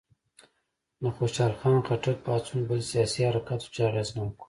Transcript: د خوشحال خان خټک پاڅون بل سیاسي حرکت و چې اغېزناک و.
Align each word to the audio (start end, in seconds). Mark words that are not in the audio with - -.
د 1.01 1.03
خوشحال 1.17 1.53
خان 1.59 1.79
خټک 1.87 2.17
پاڅون 2.25 2.59
بل 2.69 2.81
سیاسي 2.91 3.21
حرکت 3.29 3.59
و 3.63 3.69
چې 3.73 3.81
اغېزناک 3.89 4.29
و. 4.33 4.37